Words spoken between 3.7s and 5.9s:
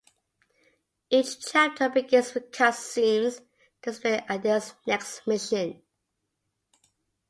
to explain Adell's next mission.